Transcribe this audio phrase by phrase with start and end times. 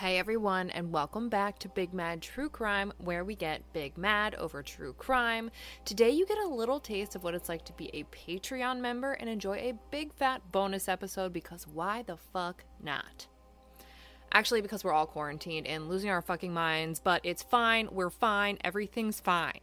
[0.00, 4.34] Hey everyone, and welcome back to Big Mad True Crime, where we get big mad
[4.36, 5.50] over true crime.
[5.84, 9.12] Today, you get a little taste of what it's like to be a Patreon member
[9.12, 13.26] and enjoy a big fat bonus episode because why the fuck not?
[14.32, 18.56] Actually, because we're all quarantined and losing our fucking minds, but it's fine, we're fine,
[18.64, 19.60] everything's fine.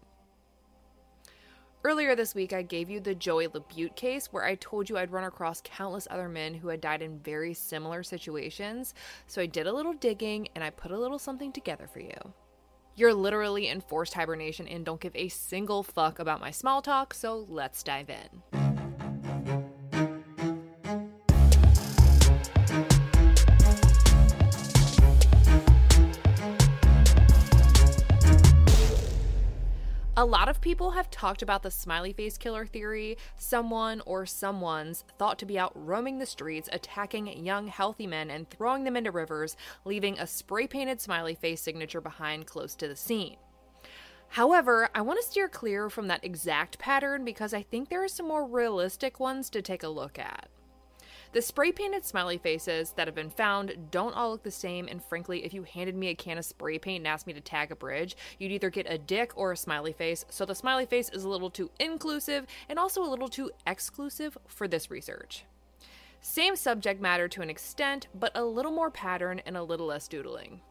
[1.88, 5.10] Earlier this week, I gave you the Joey LaBute case where I told you I'd
[5.10, 8.94] run across countless other men who had died in very similar situations.
[9.28, 12.34] So I did a little digging and I put a little something together for you.
[12.95, 17.14] You're literally in forced hibernation and don't give a single fuck about my small talk,
[17.14, 18.66] so let's dive in.
[30.20, 35.05] A lot of people have talked about the smiley face killer theory, someone or someone's
[35.20, 39.11] thought to be out roaming the streets, attacking young, healthy men, and throwing them into
[39.11, 43.35] rivers, leaving a spray painted smiley face signature behind close to the scene.
[44.30, 48.08] However, I want to steer clear from that exact pattern because I think there are
[48.08, 50.49] some more realistic ones to take a look at.
[51.33, 55.03] The spray painted smiley faces that have been found don't all look the same, and
[55.03, 57.72] frankly, if you handed me a can of spray paint and asked me to tag
[57.72, 61.09] a bridge, you'd either get a dick or a smiley face, so the smiley face
[61.09, 65.44] is a little too inclusive and also a little too exclusive for this research.
[66.22, 70.08] Same subject matter to an extent, but a little more pattern and a little less
[70.08, 70.61] doodling.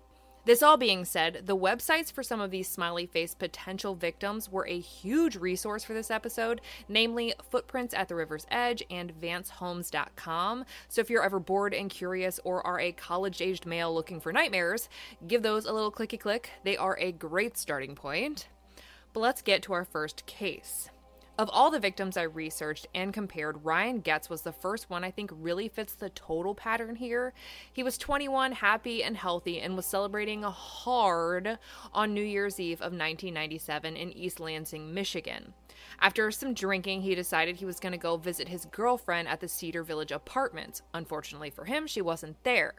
[0.46, 4.64] This all being said, the websites for some of these smiley face potential victims were
[4.68, 10.64] a huge resource for this episode, namely Footprints at the River's Edge and VanceHolmes.com.
[10.88, 14.32] So if you're ever bored and curious or are a college aged male looking for
[14.32, 14.88] nightmares,
[15.26, 16.50] give those a little clicky click.
[16.62, 18.46] They are a great starting point.
[19.12, 20.90] But let's get to our first case.
[21.38, 25.10] Of all the victims I researched and compared, Ryan Getz was the first one I
[25.10, 27.34] think really fits the total pattern here.
[27.70, 31.58] He was 21, happy and healthy, and was celebrating hard
[31.92, 35.52] on New Year's Eve of 1997 in East Lansing, Michigan.
[36.00, 39.48] After some drinking, he decided he was going to go visit his girlfriend at the
[39.48, 40.80] Cedar Village apartments.
[40.94, 42.76] Unfortunately for him, she wasn't there.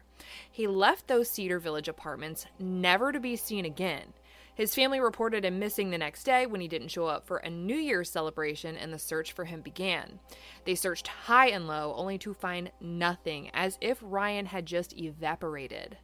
[0.50, 4.14] He left those Cedar Village apartments, never to be seen again.
[4.58, 7.50] His family reported him missing the next day when he didn't show up for a
[7.50, 10.20] New Year's celebration, and the search for him began.
[10.66, 16.00] They searched high and low, only to find nothing, as if Ryan had just evaporated.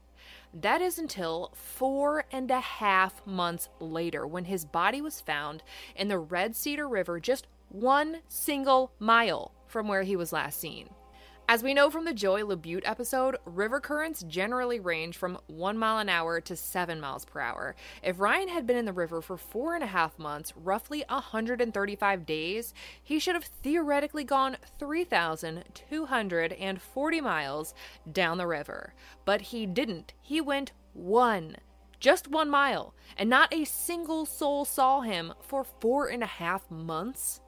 [0.53, 5.63] That is until four and a half months later, when his body was found
[5.95, 10.91] in the Red Cedar River just one single mile from where he was last seen.
[11.49, 15.99] As we know from the Joey LaBute episode, river currents generally range from 1 mile
[15.99, 17.75] an hour to 7 miles per hour.
[18.01, 22.25] If Ryan had been in the river for four and a half months, roughly 135
[22.25, 22.73] days,
[23.03, 27.73] he should have theoretically gone 3,240 miles
[28.09, 28.93] down the river.
[29.25, 30.13] But he didn't.
[30.21, 31.57] He went one
[31.99, 36.69] just one mile, and not a single soul saw him for four and a half
[36.69, 37.39] months.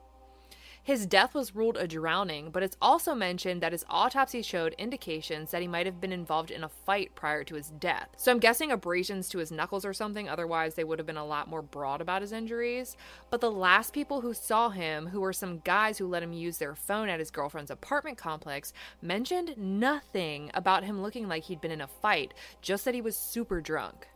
[0.86, 5.50] His death was ruled a drowning, but it's also mentioned that his autopsy showed indications
[5.50, 8.08] that he might have been involved in a fight prior to his death.
[8.16, 11.26] So I'm guessing abrasions to his knuckles or something, otherwise, they would have been a
[11.26, 12.96] lot more broad about his injuries.
[13.30, 16.58] But the last people who saw him, who were some guys who let him use
[16.58, 21.72] their phone at his girlfriend's apartment complex, mentioned nothing about him looking like he'd been
[21.72, 22.32] in a fight,
[22.62, 24.06] just that he was super drunk.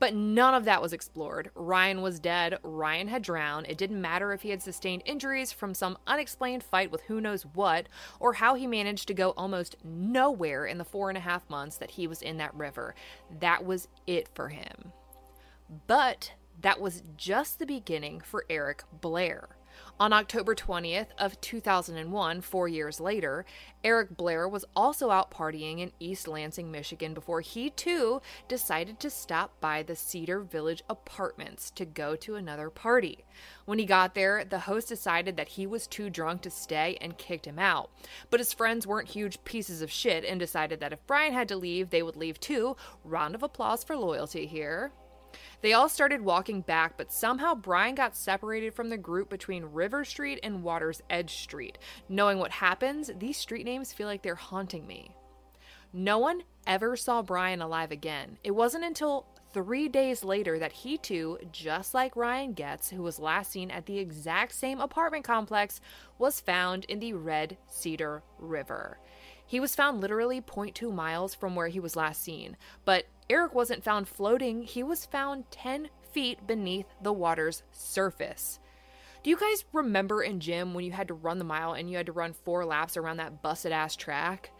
[0.00, 1.50] But none of that was explored.
[1.54, 2.58] Ryan was dead.
[2.62, 3.66] Ryan had drowned.
[3.68, 7.42] It didn't matter if he had sustained injuries from some unexplained fight with who knows
[7.42, 7.86] what,
[8.18, 11.76] or how he managed to go almost nowhere in the four and a half months
[11.76, 12.94] that he was in that river.
[13.40, 14.92] That was it for him.
[15.86, 16.32] But
[16.62, 19.50] that was just the beginning for Eric Blair.
[19.98, 23.44] On October 20th of 2001, 4 years later,
[23.84, 29.10] Eric Blair was also out partying in East Lansing, Michigan before he too decided to
[29.10, 33.24] stop by the Cedar Village apartments to go to another party.
[33.66, 37.18] When he got there, the host decided that he was too drunk to stay and
[37.18, 37.90] kicked him out.
[38.30, 41.56] But his friends weren't huge pieces of shit and decided that if Brian had to
[41.56, 42.76] leave, they would leave too.
[43.04, 44.92] Round of applause for loyalty here.
[45.62, 50.04] They all started walking back, but somehow Brian got separated from the group between River
[50.04, 51.78] Street and Water's Edge Street.
[52.08, 55.14] Knowing what happens, these street names feel like they're haunting me.
[55.92, 58.38] No one ever saw Brian alive again.
[58.44, 63.18] It wasn't until three days later that he too, just like Ryan Getz, who was
[63.18, 65.80] last seen at the exact same apartment complex,
[66.18, 68.98] was found in the Red Cedar River.
[69.50, 73.82] He was found literally 0.2 miles from where he was last seen, but Eric wasn't
[73.82, 78.60] found floating, he was found 10 feet beneath the water's surface.
[79.24, 81.96] Do you guys remember in gym when you had to run the mile and you
[81.96, 84.52] had to run four laps around that busted ass track?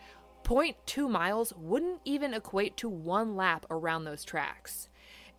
[0.43, 4.89] 0.2 miles wouldn't even equate to one lap around those tracks.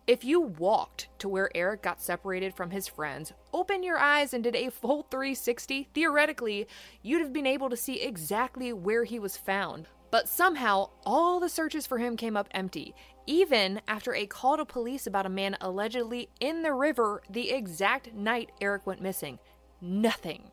[0.06, 4.42] If you walked to where Eric got separated from his friends, opened your eyes, and
[4.42, 6.66] did a full 360, theoretically,
[7.02, 9.86] you'd have been able to see exactly where he was found.
[10.10, 12.96] But somehow, all the searches for him came up empty,
[13.26, 18.12] even after a call to police about a man allegedly in the river the exact
[18.12, 19.38] night Eric went missing.
[19.80, 20.50] Nothing.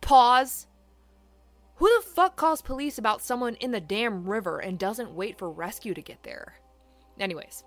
[0.00, 0.66] Pause.
[1.76, 5.50] Who the fuck calls police about someone in the damn river and doesn't wait for
[5.50, 6.54] rescue to get there?
[7.20, 7.62] Anyways,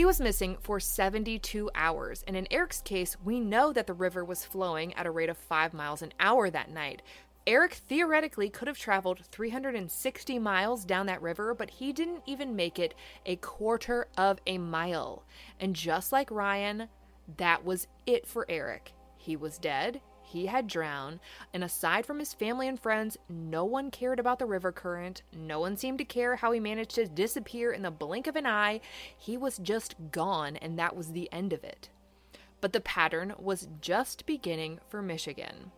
[0.00, 4.24] He was missing for 72 hours, and in Eric's case, we know that the river
[4.24, 7.02] was flowing at a rate of 5 miles an hour that night.
[7.46, 12.78] Eric theoretically could have traveled 360 miles down that river, but he didn't even make
[12.78, 12.94] it
[13.26, 15.22] a quarter of a mile.
[15.60, 16.88] And just like Ryan,
[17.36, 18.94] that was it for Eric.
[19.18, 20.00] He was dead,
[20.30, 21.18] he had drowned,
[21.52, 25.22] and aside from his family and friends, no one cared about the river current.
[25.36, 28.46] No one seemed to care how he managed to disappear in the blink of an
[28.46, 28.80] eye.
[29.16, 31.88] He was just gone, and that was the end of it.
[32.60, 35.72] But the pattern was just beginning for Michigan.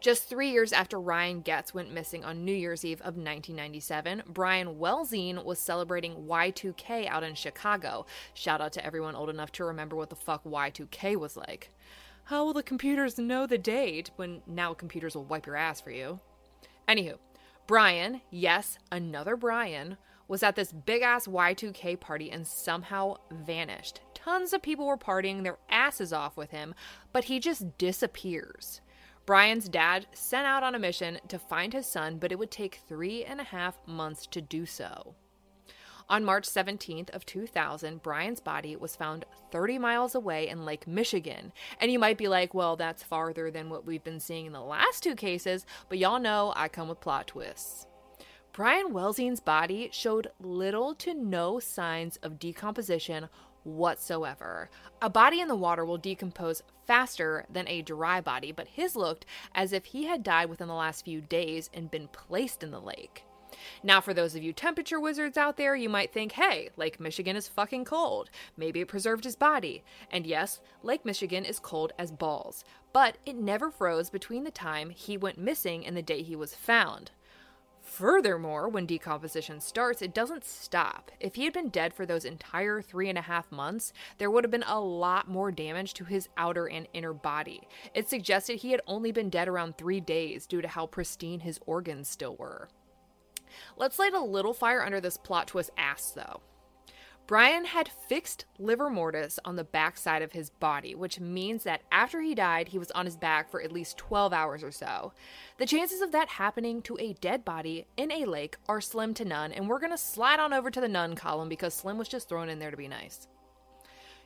[0.00, 4.76] Just three years after Ryan Getz went missing on New Year's Eve of 1997, Brian
[4.76, 8.06] Welzien was celebrating Y2K out in Chicago.
[8.34, 11.70] Shout out to everyone old enough to remember what the fuck Y2K was like.
[12.28, 15.90] How will the computers know the date when now computers will wipe your ass for
[15.90, 16.20] you?
[16.86, 17.16] Anywho,
[17.66, 19.96] Brian, yes, another Brian,
[20.28, 24.02] was at this big ass Y2K party and somehow vanished.
[24.12, 26.74] Tons of people were partying their asses off with him,
[27.14, 28.82] but he just disappears.
[29.24, 32.82] Brian's dad sent out on a mission to find his son, but it would take
[32.86, 35.14] three and a half months to do so.
[36.10, 41.52] On March 17th of 2000, Brian's body was found 30 miles away in Lake Michigan.
[41.80, 44.62] And you might be like, well, that's farther than what we've been seeing in the
[44.62, 47.86] last two cases, but y'all know I come with plot twists.
[48.54, 53.28] Brian Welzien's body showed little to no signs of decomposition
[53.64, 54.70] whatsoever.
[55.02, 59.26] A body in the water will decompose faster than a dry body, but his looked
[59.54, 62.80] as if he had died within the last few days and been placed in the
[62.80, 63.24] lake.
[63.82, 67.36] Now, for those of you temperature wizards out there, you might think, hey, Lake Michigan
[67.36, 68.30] is fucking cold.
[68.56, 69.84] Maybe it preserved his body.
[70.10, 72.64] And yes, Lake Michigan is cold as balls.
[72.92, 76.54] But it never froze between the time he went missing and the day he was
[76.54, 77.10] found.
[77.88, 81.10] Furthermore, when decomposition starts, it doesn't stop.
[81.20, 84.44] If he had been dead for those entire three and a half months, there would
[84.44, 87.66] have been a lot more damage to his outer and inner body.
[87.94, 91.58] It suggested he had only been dead around three days due to how pristine his
[91.66, 92.68] organs still were.
[93.76, 96.40] Let's light a little fire under this plot twist ass, though.
[97.28, 102.22] Brian had fixed livor mortis on the backside of his body, which means that after
[102.22, 105.12] he died, he was on his back for at least 12 hours or so.
[105.58, 109.26] The chances of that happening to a dead body in a lake are slim to
[109.26, 112.30] none, and we're gonna slide on over to the none column because Slim was just
[112.30, 113.28] thrown in there to be nice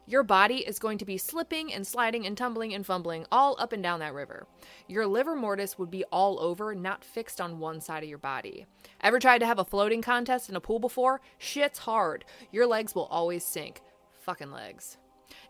[0.06, 3.72] your body is going to be slipping and sliding and tumbling and fumbling all up
[3.72, 4.46] and down that river.
[4.88, 8.66] Your livor mortis would be all over, not fixed on one side of your body.
[9.00, 11.20] Ever tried to have a floating contest in a pool before?
[11.38, 12.24] Shit's hard.
[12.50, 13.80] Your legs will always sink.
[14.22, 14.98] Fucking legs.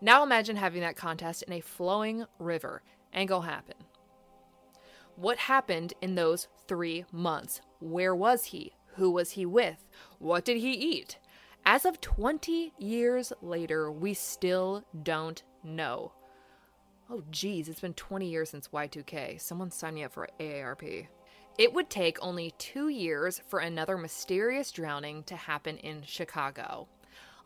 [0.01, 2.83] Now imagine having that contest in a flowing river.
[3.13, 3.75] Ain't gonna happen.
[5.15, 7.61] What happened in those three months?
[7.79, 8.73] Where was he?
[8.95, 9.85] Who was he with?
[10.19, 11.17] What did he eat?
[11.65, 16.11] As of 20 years later, we still don't know.
[17.09, 19.39] Oh, geez, it's been 20 years since Y2K.
[19.39, 21.07] Someone sign me up for AARP.
[21.57, 26.89] It would take only two years for another mysterious drowning to happen in Chicago.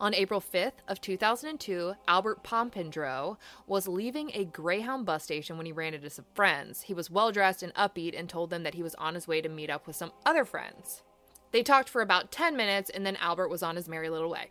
[0.00, 3.36] On April 5th of 2002, Albert Pompindro
[3.68, 6.82] was leaving a Greyhound bus station when he ran into some friends.
[6.82, 9.40] He was well dressed and upbeat and told them that he was on his way
[9.40, 11.02] to meet up with some other friends.
[11.50, 14.50] They talked for about 10 minutes and then Albert was on his merry little way.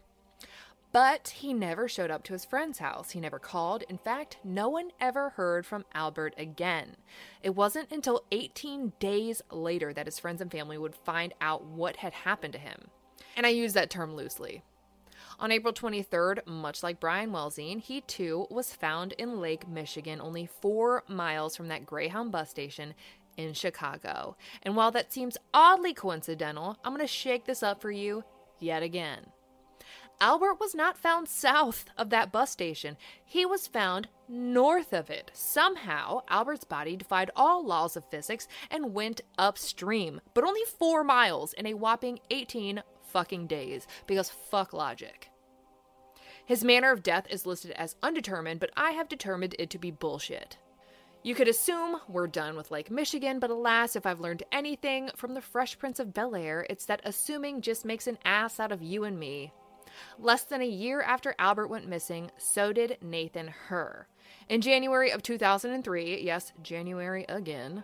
[0.92, 3.12] But he never showed up to his friend's house.
[3.12, 3.84] He never called.
[3.90, 6.96] In fact, no one ever heard from Albert again.
[7.44, 11.98] It wasn't until 18 days later that his friends and family would find out what
[11.98, 12.88] had happened to him.
[13.36, 14.64] And I use that term loosely.
[15.40, 20.48] On April 23rd, much like Brian Welzien, he too was found in Lake Michigan, only
[20.48, 22.96] four miles from that Greyhound bus station
[23.38, 24.36] in Chicago.
[24.64, 28.24] And while that seems oddly coincidental, I'm going to shake this up for you
[28.60, 29.28] yet again.
[30.20, 32.98] Albert was not found south of that bus station.
[33.24, 35.30] He was found north of it.
[35.34, 41.54] Somehow, Albert's body defied all laws of physics and went upstream, but only four miles
[41.54, 45.30] in a whopping 18 fucking days, because fuck logic.
[46.46, 49.92] His manner of death is listed as undetermined, but I have determined it to be
[49.92, 50.58] bullshit.
[51.24, 55.34] You could assume we're done with Lake Michigan, but alas, if I've learned anything from
[55.34, 58.82] the Fresh Prince of Bel Air, it's that assuming just makes an ass out of
[58.82, 59.52] you and me.
[60.20, 64.08] Less than a year after Albert went missing, so did Nathan Herr.
[64.48, 67.84] In January of 2003, yes, January again,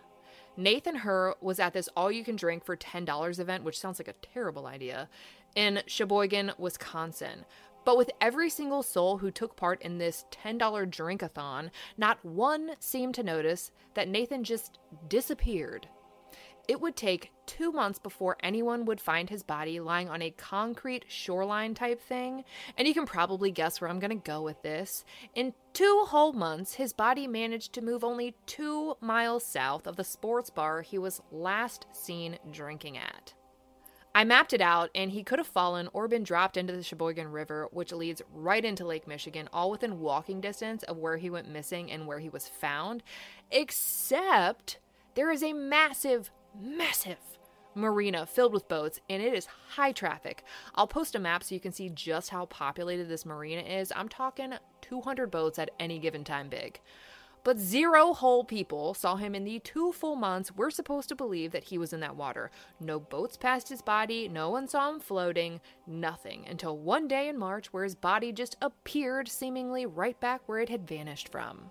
[0.56, 4.08] Nathan Herr was at this all you can drink for $10 event, which sounds like
[4.08, 5.08] a terrible idea,
[5.54, 7.44] in Sheboygan, Wisconsin.
[7.84, 13.14] But with every single soul who took part in this $10 drinkathon, not one seemed
[13.16, 15.88] to notice that Nathan just disappeared.
[16.66, 21.04] It would take two months before anyone would find his body lying on a concrete
[21.08, 22.44] shoreline type thing,
[22.78, 25.04] and you can probably guess where I'm gonna go with this.
[25.34, 30.04] In two whole months, his body managed to move only two miles south of the
[30.04, 33.34] sports bar he was last seen drinking at.
[34.14, 37.32] I mapped it out, and he could have fallen or been dropped into the Sheboygan
[37.32, 41.50] River, which leads right into Lake Michigan, all within walking distance of where he went
[41.50, 43.02] missing and where he was found.
[43.50, 44.78] Except
[45.16, 46.30] there is a massive,
[46.60, 47.18] massive
[47.74, 50.44] marina filled with boats, and it is high traffic.
[50.76, 53.92] I'll post a map so you can see just how populated this marina is.
[53.96, 56.80] I'm talking 200 boats at any given time big.
[57.44, 61.52] But zero whole people saw him in the two full months we're supposed to believe
[61.52, 62.50] that he was in that water.
[62.80, 67.36] No boats passed his body, no one saw him floating, nothing, until one day in
[67.36, 71.70] March where his body just appeared seemingly right back where it had vanished from.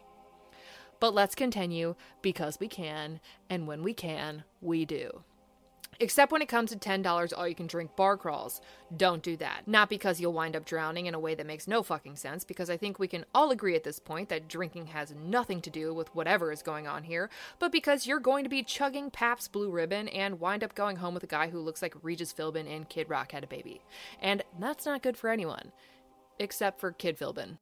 [0.99, 5.23] But let's continue because we can, and when we can, we do.
[5.99, 8.61] Except when it comes to $10 all you can drink bar crawls.
[8.95, 9.63] Don't do that.
[9.67, 12.69] Not because you'll wind up drowning in a way that makes no fucking sense, because
[12.69, 15.93] I think we can all agree at this point that drinking has nothing to do
[15.93, 19.69] with whatever is going on here, but because you're going to be chugging Pabst Blue
[19.69, 22.89] Ribbon and wind up going home with a guy who looks like Regis Philbin and
[22.89, 23.81] Kid Rock had a baby.
[24.21, 25.71] And that's not good for anyone.
[26.39, 27.57] Except for Kid Philbin.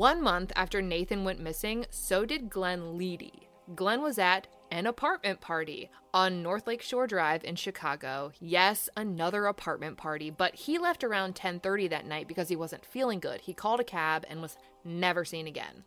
[0.00, 3.48] One month after Nathan went missing, so did Glenn Leedy.
[3.74, 8.32] Glenn was at an apartment party on North Lake Shore Drive in Chicago.
[8.40, 13.20] Yes, another apartment party, but he left around 10:30 that night because he wasn't feeling
[13.20, 13.42] good.
[13.42, 15.84] He called a cab and was never seen again.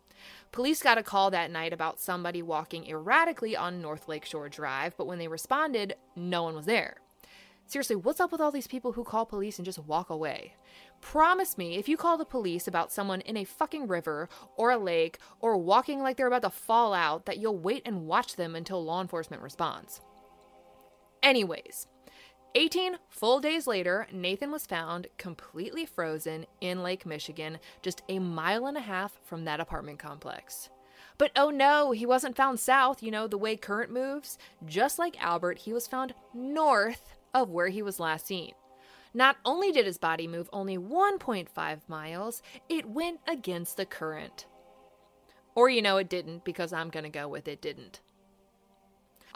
[0.52, 4.96] Police got a call that night about somebody walking erratically on North Lake Shore Drive,
[4.96, 6.98] but when they responded, no one was there.
[7.66, 10.54] Seriously, what's up with all these people who call police and just walk away?
[11.04, 14.78] Promise me if you call the police about someone in a fucking river or a
[14.78, 18.56] lake or walking like they're about to fall out that you'll wait and watch them
[18.56, 20.00] until law enforcement responds.
[21.22, 21.86] Anyways,
[22.54, 28.66] 18 full days later, Nathan was found completely frozen in Lake Michigan, just a mile
[28.66, 30.70] and a half from that apartment complex.
[31.18, 34.38] But oh no, he wasn't found south, you know, the way current moves.
[34.64, 38.54] Just like Albert, he was found north of where he was last seen.
[39.16, 44.46] Not only did his body move only 1.5 miles, it went against the current.
[45.54, 48.00] Or, you know, it didn't, because I'm going to go with it didn't.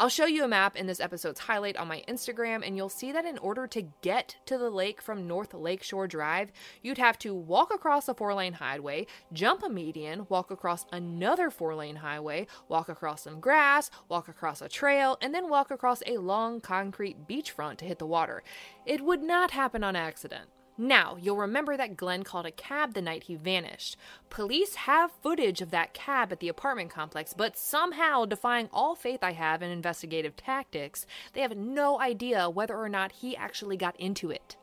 [0.01, 3.11] I'll show you a map in this episode's highlight on my Instagram, and you'll see
[3.11, 6.53] that in order to get to the lake from North Lakeshore Drive,
[6.83, 11.51] you'd have to walk across a four lane highway, jump a median, walk across another
[11.51, 16.01] four lane highway, walk across some grass, walk across a trail, and then walk across
[16.07, 18.45] a long concrete beachfront to hit the water.
[18.87, 20.49] It would not happen on accident.
[20.81, 23.97] Now, you'll remember that Glenn called a cab the night he vanished.
[24.31, 29.19] Police have footage of that cab at the apartment complex, but somehow, defying all faith
[29.23, 33.99] I have in investigative tactics, they have no idea whether or not he actually got
[33.99, 34.57] into it.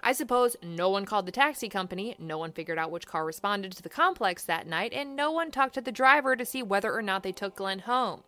[0.00, 3.72] I suppose no one called the taxi company, no one figured out which car responded
[3.72, 6.94] to the complex that night, and no one talked to the driver to see whether
[6.94, 8.22] or not they took Glenn home.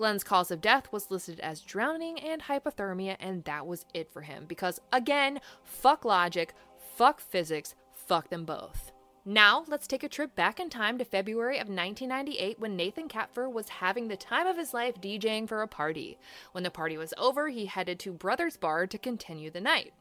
[0.00, 4.22] Glenn's cause of death was listed as drowning and hypothermia, and that was it for
[4.22, 4.46] him.
[4.48, 6.54] Because, again, fuck logic,
[6.96, 8.92] fuck physics, fuck them both.
[9.26, 13.52] Now, let's take a trip back in time to February of 1998 when Nathan Kapfer
[13.52, 16.18] was having the time of his life DJing for a party.
[16.52, 19.92] When the party was over, he headed to Brothers Bar to continue the night.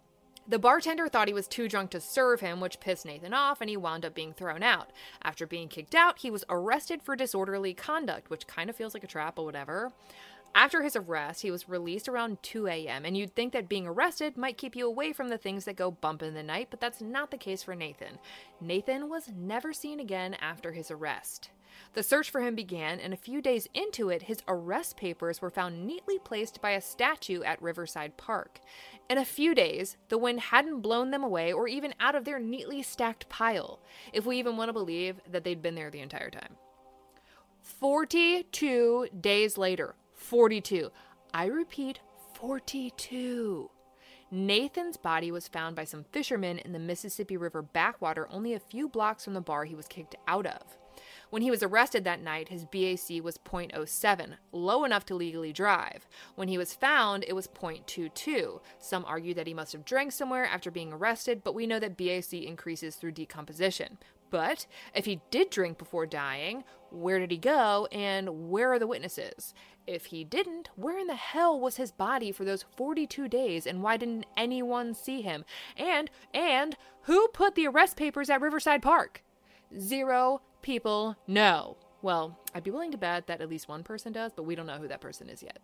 [0.49, 3.69] The bartender thought he was too drunk to serve him, which pissed Nathan off, and
[3.69, 4.89] he wound up being thrown out.
[5.21, 9.03] After being kicked out, he was arrested for disorderly conduct, which kind of feels like
[9.03, 9.91] a trap, but whatever.
[10.55, 14.37] After his arrest, he was released around 2 a.m., and you'd think that being arrested
[14.37, 16.99] might keep you away from the things that go bump in the night, but that's
[16.99, 18.17] not the case for Nathan.
[18.59, 21.51] Nathan was never seen again after his arrest.
[21.93, 25.49] The search for him began, and a few days into it, his arrest papers were
[25.49, 28.59] found neatly placed by a statue at Riverside Park.
[29.09, 32.39] In a few days, the wind hadn't blown them away or even out of their
[32.39, 33.79] neatly stacked pile,
[34.13, 36.55] if we even want to believe that they'd been there the entire time.
[37.61, 40.91] 42 days later, 42.
[41.33, 41.99] I repeat,
[42.35, 43.69] 42.
[44.31, 48.87] Nathan's body was found by some fishermen in the Mississippi River backwater only a few
[48.87, 50.77] blocks from the bar he was kicked out of.
[51.29, 56.07] When he was arrested that night, his BAC was 0.07, low enough to legally drive.
[56.35, 58.59] When he was found, it was 0.22.
[58.79, 61.97] Some argue that he must have drank somewhere after being arrested, but we know that
[61.97, 63.99] BAC increases through decomposition.
[64.31, 68.87] But if he did drink before dying, where did he go and where are the
[68.87, 69.53] witnesses?
[69.87, 73.81] If he didn't, where in the hell was his body for those 42 days and
[73.81, 75.45] why didn't anyone see him?
[75.77, 79.23] And and who put the arrest papers at Riverside Park?
[79.77, 81.77] Zero people know.
[82.01, 84.67] Well, I'd be willing to bet that at least one person does, but we don't
[84.67, 85.59] know who that person is yet.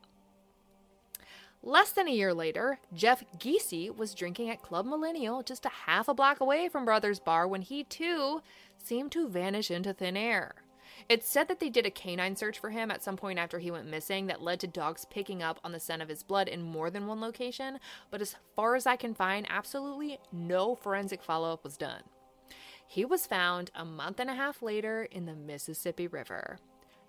[1.64, 6.08] Less than a year later, Jeff Giese was drinking at Club Millennial just a half
[6.08, 8.42] a block away from Brothers Bar when he too
[8.78, 10.54] seemed to vanish into thin air.
[11.10, 13.72] It's said that they did a canine search for him at some point after he
[13.72, 16.62] went missing that led to dogs picking up on the scent of his blood in
[16.62, 17.80] more than one location,
[18.12, 22.02] but as far as I can find, absolutely no forensic follow up was done.
[22.88, 26.60] He was found a month and a half later in the Mississippi River.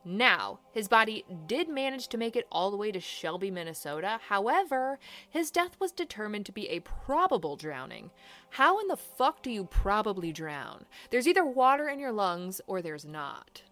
[0.08, 4.20] Now, his body did manage to make it all the way to Shelby, Minnesota.
[4.28, 8.12] However, his death was determined to be a probable drowning.
[8.50, 10.84] How in the fuck do you probably drown?
[11.10, 13.62] There's either water in your lungs or there's not.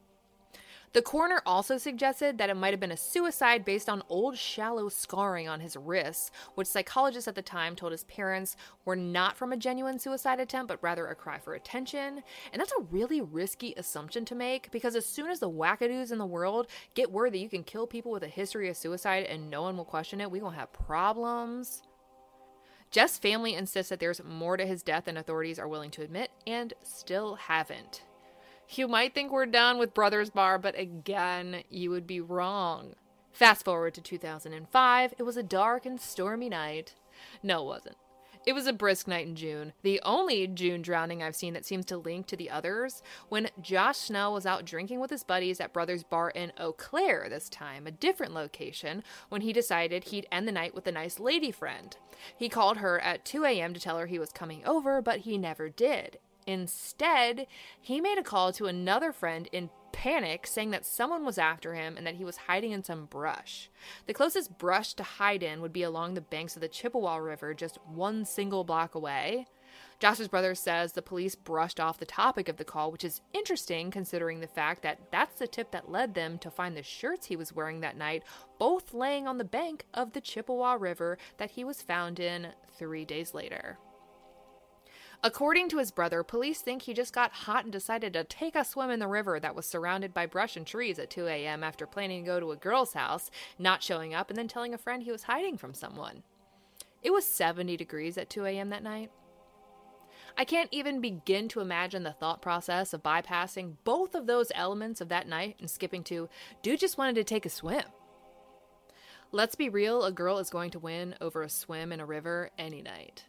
[0.94, 4.88] The coroner also suggested that it might have been a suicide based on old shallow
[4.88, 9.52] scarring on his wrists, which psychologists at the time told his parents were not from
[9.52, 12.22] a genuine suicide attempt, but rather a cry for attention.
[12.52, 16.18] And that's a really risky assumption to make because as soon as the wackadoos in
[16.18, 19.50] the world get word that you can kill people with a history of suicide and
[19.50, 21.82] no one will question it, we gonna have problems.
[22.92, 26.30] Jeff's family insists that there's more to his death than authorities are willing to admit,
[26.46, 28.02] and still haven't.
[28.68, 32.94] You might think we're done with Brothers Bar, but again, you would be wrong.
[33.32, 36.94] Fast forward to 2005, it was a dark and stormy night.
[37.42, 37.96] No, it wasn't.
[38.46, 41.86] It was a brisk night in June, the only June drowning I've seen that seems
[41.86, 45.72] to link to the others, when Josh Snell was out drinking with his buddies at
[45.72, 50.46] Brothers Bar in Eau Claire this time, a different location, when he decided he'd end
[50.46, 51.96] the night with a nice lady friend.
[52.36, 53.72] He called her at 2 a.m.
[53.72, 56.18] to tell her he was coming over, but he never did.
[56.46, 57.46] Instead,
[57.80, 61.96] he made a call to another friend in panic, saying that someone was after him
[61.96, 63.70] and that he was hiding in some brush.
[64.06, 67.54] The closest brush to hide in would be along the banks of the Chippewa River,
[67.54, 69.46] just one single block away.
[70.00, 73.90] Josh's brother says the police brushed off the topic of the call, which is interesting
[73.90, 77.36] considering the fact that that's the tip that led them to find the shirts he
[77.36, 78.24] was wearing that night,
[78.58, 83.04] both laying on the bank of the Chippewa River that he was found in three
[83.04, 83.78] days later.
[85.24, 88.62] According to his brother, police think he just got hot and decided to take a
[88.62, 91.64] swim in the river that was surrounded by brush and trees at 2 a.m.
[91.64, 94.78] after planning to go to a girl's house, not showing up, and then telling a
[94.78, 96.24] friend he was hiding from someone.
[97.02, 98.68] It was 70 degrees at 2 a.m.
[98.68, 99.10] that night.
[100.36, 105.00] I can't even begin to imagine the thought process of bypassing both of those elements
[105.00, 106.28] of that night and skipping to,
[106.60, 107.84] dude just wanted to take a swim.
[109.32, 112.50] Let's be real, a girl is going to win over a swim in a river
[112.58, 113.24] any night.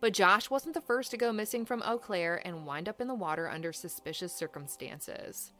[0.00, 3.08] But Josh wasn't the first to go missing from Eau Claire and wind up in
[3.08, 5.52] the water under suspicious circumstances.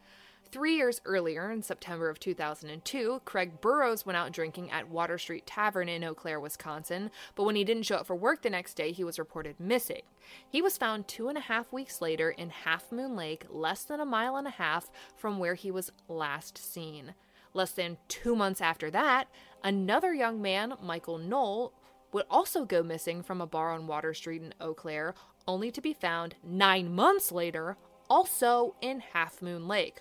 [0.51, 5.47] Three years earlier, in September of 2002, Craig Burrows went out drinking at Water Street
[5.47, 8.75] Tavern in Eau Claire, Wisconsin, but when he didn't show up for work the next
[8.75, 10.03] day, he was reported missing.
[10.49, 14.01] He was found two and a half weeks later in Half Moon Lake, less than
[14.01, 17.15] a mile and a half from where he was last seen.
[17.53, 19.29] Less than two months after that,
[19.63, 21.75] another young man, Michael Knoll,
[22.13, 25.15] would also go missing from a bar on Water Street in Eau Claire,
[25.47, 27.77] only to be found nine months later,
[28.09, 30.01] also in Half Moon Lake.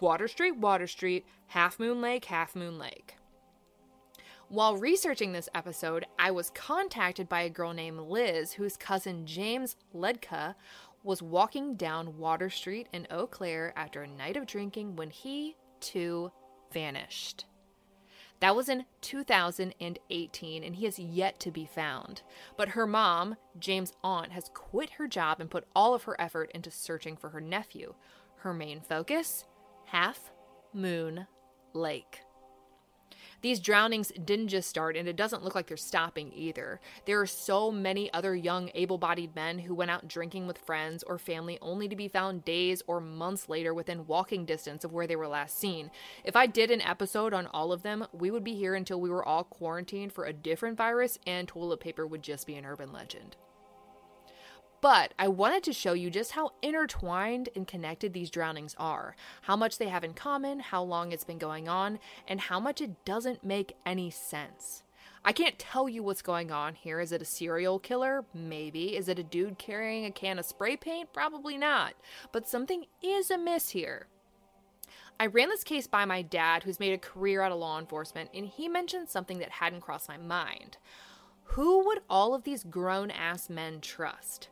[0.00, 3.16] Water Street, Water Street, Half Moon Lake, Half Moon Lake.
[4.48, 9.76] While researching this episode, I was contacted by a girl named Liz, whose cousin James
[9.94, 10.54] Ledka
[11.02, 15.56] was walking down Water Street in Eau Claire after a night of drinking when he,
[15.80, 16.30] too,
[16.72, 17.44] vanished.
[18.40, 22.22] That was in 2018, and he has yet to be found.
[22.56, 26.50] But her mom, James' aunt, has quit her job and put all of her effort
[26.54, 27.94] into searching for her nephew.
[28.36, 29.46] Her main focus?
[29.86, 30.30] Half
[30.74, 31.26] Moon
[31.72, 32.25] Lake.
[33.42, 36.80] These drownings didn't just start, and it doesn't look like they're stopping either.
[37.04, 41.02] There are so many other young, able bodied men who went out drinking with friends
[41.02, 45.06] or family only to be found days or months later within walking distance of where
[45.06, 45.90] they were last seen.
[46.24, 49.10] If I did an episode on all of them, we would be here until we
[49.10, 52.92] were all quarantined for a different virus, and toilet paper would just be an urban
[52.92, 53.36] legend.
[54.80, 59.56] But I wanted to show you just how intertwined and connected these drownings are, how
[59.56, 63.04] much they have in common, how long it's been going on, and how much it
[63.04, 64.82] doesn't make any sense.
[65.24, 67.00] I can't tell you what's going on here.
[67.00, 68.24] Is it a serial killer?
[68.32, 68.96] Maybe.
[68.96, 71.12] Is it a dude carrying a can of spray paint?
[71.12, 71.94] Probably not.
[72.30, 74.06] But something is amiss here.
[75.18, 78.30] I ran this case by my dad, who's made a career out of law enforcement,
[78.34, 80.76] and he mentioned something that hadn't crossed my mind.
[81.50, 84.50] Who would all of these grown ass men trust?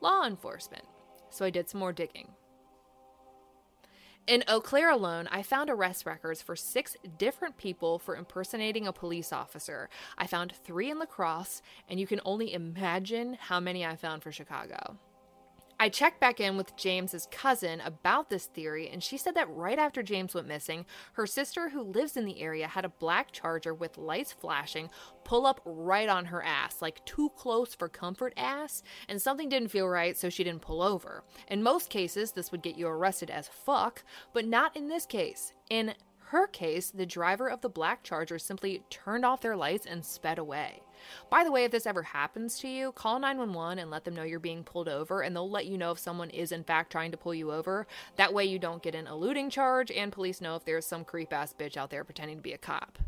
[0.00, 0.84] Law enforcement.
[1.30, 2.28] So I did some more digging.
[4.26, 8.92] In Eau Claire alone, I found arrest records for six different people for impersonating a
[8.92, 9.88] police officer.
[10.18, 14.22] I found three in La Crosse, and you can only imagine how many I found
[14.22, 14.98] for Chicago.
[15.82, 19.78] I checked back in with James's cousin about this theory, and she said that right
[19.78, 23.72] after James went missing, her sister, who lives in the area, had a black charger
[23.72, 24.90] with lights flashing
[25.24, 29.70] pull up right on her ass, like too close for comfort ass, and something didn't
[29.70, 31.24] feel right, so she didn't pull over.
[31.48, 35.54] In most cases, this would get you arrested as fuck, but not in this case.
[35.70, 35.94] In
[36.30, 40.38] her case, the driver of the black charger simply turned off their lights and sped
[40.38, 40.80] away.
[41.28, 44.22] By the way, if this ever happens to you, call 911 and let them know
[44.22, 47.10] you're being pulled over, and they'll let you know if someone is in fact trying
[47.10, 47.84] to pull you over.
[48.14, 51.32] That way, you don't get an eluding charge, and police know if there's some creep
[51.32, 53.00] ass bitch out there pretending to be a cop.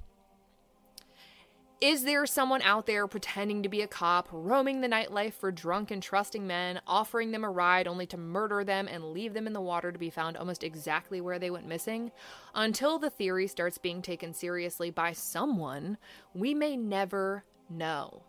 [1.82, 5.90] Is there someone out there pretending to be a cop, roaming the nightlife for drunk
[5.90, 9.52] and trusting men, offering them a ride only to murder them and leave them in
[9.52, 12.12] the water to be found almost exactly where they went missing?
[12.54, 15.98] Until the theory starts being taken seriously by someone,
[16.34, 18.22] we may never know.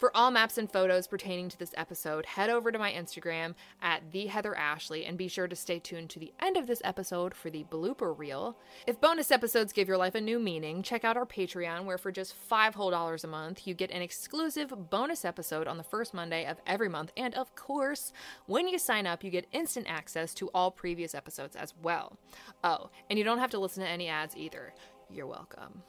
[0.00, 4.12] For all maps and photos pertaining to this episode, head over to my Instagram at
[4.12, 7.34] the Heather Ashley and be sure to stay tuned to the end of this episode
[7.34, 8.56] for the blooper reel.
[8.86, 12.10] If bonus episodes give your life a new meaning, check out our Patreon where for
[12.10, 16.14] just five whole dollars a month, you get an exclusive bonus episode on the first
[16.14, 17.12] Monday of every month.
[17.14, 18.10] And of course,
[18.46, 22.16] when you sign up, you get instant access to all previous episodes as well.
[22.64, 24.72] Oh, and you don't have to listen to any ads either.
[25.10, 25.82] You're welcome.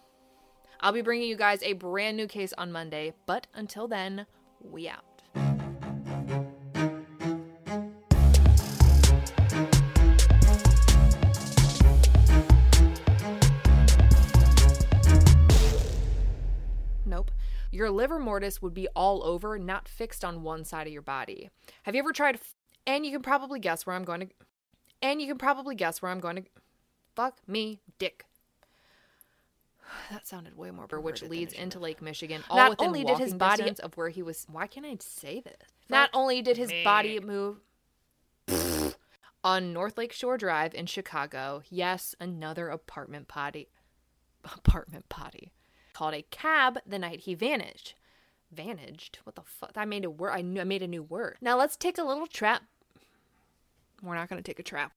[0.84, 4.26] I'll be bringing you guys a brand new case on Monday, but until then,
[4.60, 5.04] we out.
[17.06, 17.30] Nope.
[17.72, 21.52] Your livor mortis would be all over, not fixed on one side of your body.
[21.84, 22.36] Have you ever tried?
[22.36, 22.56] F-
[22.88, 24.28] and you can probably guess where I'm going to.
[25.04, 26.44] And you can probably guess where I'm going to.
[27.15, 28.26] Fuck me, dick.
[30.12, 32.44] That sounded way more which leads into Lake Michigan.
[32.50, 34.46] All Not only did his body of where he was.
[34.52, 35.56] Why can't I say this?
[35.90, 36.84] Not only did his me.
[36.84, 37.60] body move
[39.44, 41.62] on North Lake Shore Drive in Chicago.
[41.70, 43.70] Yes, another apartment potty.
[44.44, 45.52] Apartment potty
[45.94, 47.96] called a cab the night he vanished.
[48.52, 49.20] Vanished?
[49.24, 49.74] What the fuck?
[49.76, 50.32] I made a word.
[50.32, 51.38] I made a new word.
[51.42, 52.64] Now let's take a little trap.
[54.02, 54.94] We're not going to take a trap.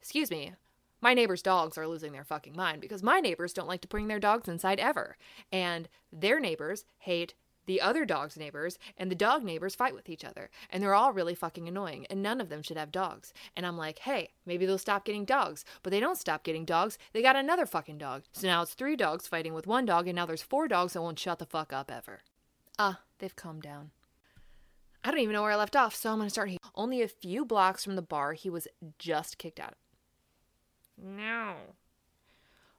[0.00, 0.54] Excuse me
[1.04, 4.08] my neighbors' dogs are losing their fucking mind because my neighbors don't like to bring
[4.08, 5.18] their dogs inside ever.
[5.52, 7.34] And their neighbors hate
[7.66, 10.50] the other dog's neighbors, and the dog neighbors fight with each other.
[10.70, 13.32] And they're all really fucking annoying, and none of them should have dogs.
[13.54, 15.64] And I'm like, hey, maybe they'll stop getting dogs.
[15.82, 16.98] But they don't stop getting dogs.
[17.12, 18.22] They got another fucking dog.
[18.32, 21.02] So now it's three dogs fighting with one dog, and now there's four dogs that
[21.02, 22.20] won't shut the fuck up ever.
[22.78, 23.90] Ah, they've calmed down.
[25.02, 26.58] I don't even know where I left off, so I'm gonna start here.
[26.74, 29.74] Only a few blocks from the bar he was just kicked out
[30.96, 31.54] no.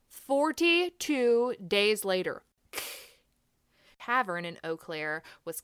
[0.07, 2.43] 42 days later,
[3.99, 5.63] tavern in Eau Claire was.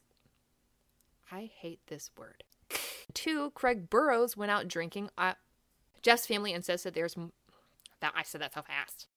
[1.32, 2.44] I hate this word.
[3.14, 5.10] Two, Craig Burrows went out drinking.
[5.18, 5.34] Uh,
[6.02, 7.16] Jeff's family insisted there's.
[8.02, 9.08] That I said that so fast.